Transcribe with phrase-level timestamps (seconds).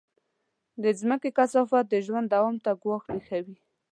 [0.81, 3.57] د مځکې کثافات د ژوند دوام ته ګواښ پېښوي.